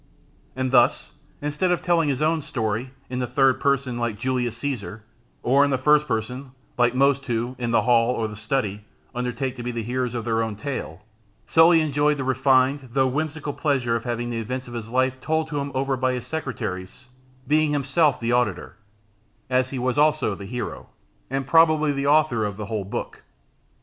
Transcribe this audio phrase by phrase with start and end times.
[0.55, 1.13] _And thus,
[1.43, 5.03] instead of telling his own story, in the third person, like Julius Caesar,
[5.43, 8.83] or in the first person, like most who, in the hall, or the study,
[9.13, 11.03] undertake to be the heroes of their own tale,
[11.45, 15.53] Sully enjoyed the refined, though whimsical pleasure, of having the events of his life told
[15.53, 17.05] over to him by his secretaries,
[17.47, 18.77] being himself the auditor,
[19.51, 20.89] as he was also the hero,
[21.29, 23.21] and probably the author, of the whole book.